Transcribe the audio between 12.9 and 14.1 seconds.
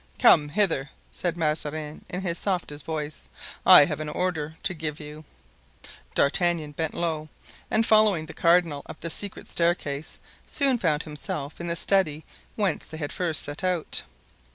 had first set out.